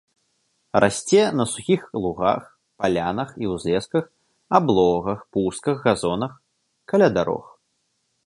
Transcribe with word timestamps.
Расце 0.83 1.19
на 1.39 1.45
сухіх 1.51 1.81
лугах, 2.05 2.43
палянах 2.83 3.29
і 3.45 3.51
ўзлесках, 3.53 4.05
аблогах, 4.59 5.19
пустках, 5.35 5.77
газонах, 5.91 6.33
каля 6.93 7.09
дарог. 7.19 7.45